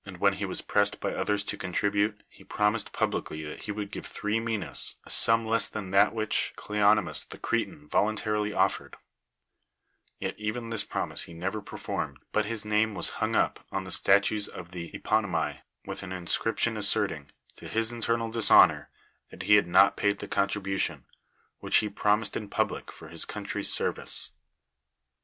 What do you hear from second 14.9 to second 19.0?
Eponymi with an inscription as serting, to his eternal dishonor,